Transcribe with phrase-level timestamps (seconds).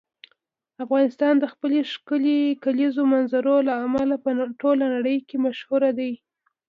[0.83, 4.29] افغانستان د خپلې ښکلې کلیزو منظره له امله په
[4.61, 6.11] ټوله نړۍ کې مشهور دی.